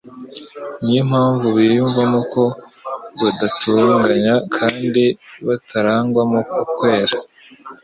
niyo 0.81 1.03
mpamvu 1.11 1.45
biyumvamo 1.55 2.21
ko 2.33 2.43
badaturuganye 3.21 4.33
kandi 4.55 5.03
batarangwamo 5.47 6.39
ukwera. 6.63 7.15